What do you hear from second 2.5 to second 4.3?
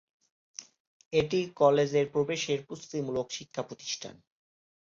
প্রস্তুতিমূলক শিক্ষা প্রতিষ্ঠান।